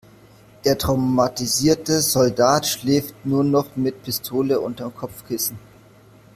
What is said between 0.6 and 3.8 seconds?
Der traumatisierte Soldat schläft nur noch